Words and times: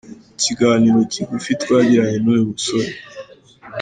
Mu 0.33 0.35
kiganiro 0.43 0.99
kigufi 1.13 1.51
twagiranye 1.61 2.17
n’uyu 2.21 2.49
musore. 2.51 2.91